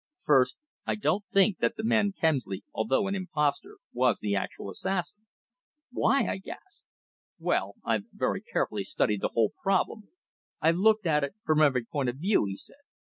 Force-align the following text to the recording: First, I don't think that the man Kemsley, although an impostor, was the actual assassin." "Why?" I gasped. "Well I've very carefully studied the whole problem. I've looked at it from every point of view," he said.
First, 0.17 0.57
I 0.87 0.95
don't 0.95 1.25
think 1.31 1.59
that 1.59 1.75
the 1.75 1.83
man 1.83 2.11
Kemsley, 2.19 2.63
although 2.73 3.07
an 3.07 3.13
impostor, 3.13 3.77
was 3.93 4.19
the 4.19 4.35
actual 4.35 4.71
assassin." 4.71 5.27
"Why?" 5.91 6.25
I 6.27 6.39
gasped. 6.39 6.87
"Well 7.37 7.75
I've 7.83 8.05
very 8.11 8.41
carefully 8.41 8.83
studied 8.83 9.21
the 9.21 9.29
whole 9.35 9.53
problem. 9.61 10.09
I've 10.59 10.77
looked 10.77 11.05
at 11.05 11.23
it 11.23 11.35
from 11.43 11.61
every 11.61 11.85
point 11.85 12.09
of 12.09 12.15
view," 12.15 12.45
he 12.45 12.55
said. 12.55 12.77